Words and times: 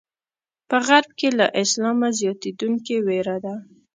په 0.69 0.77
غرب 0.87 1.09
کې 1.19 1.29
له 1.39 1.45
اسلامه 1.63 2.09
زیاتېدونکې 2.19 2.95
وېره 3.05 3.37
ده. 3.45 3.55